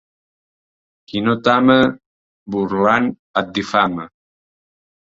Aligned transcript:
Qui 1.11 1.21
no 1.25 1.35
t'ama, 1.49 1.77
burlant 2.57 3.13
et 3.45 3.55
difama. 3.61 4.11